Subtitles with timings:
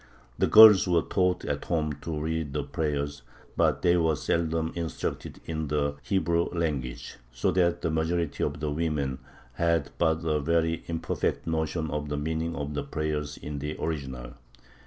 [0.39, 3.21] The girls were taught at home to read the prayers,
[3.55, 9.19] but they were seldom instructed in the Hebrew language, so that the majority of women
[9.53, 14.33] had but a very imperfect notion of the meaning of the prayers in the original.